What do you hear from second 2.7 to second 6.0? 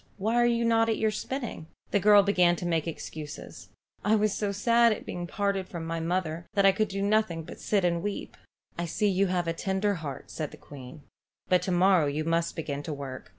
excuses. "I was so sad at being parted from my